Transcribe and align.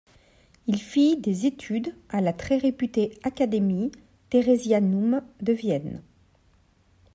Il 0.65 0.79
fit 0.81 1.15
des 1.17 1.45
études 1.45 1.93
à 2.09 2.21
la 2.21 2.33
très 2.33 2.57
réputée 2.57 3.19
Académie 3.21 3.91
Theresianum 4.31 5.21
de 5.41 5.53
Vienne. 5.53 6.01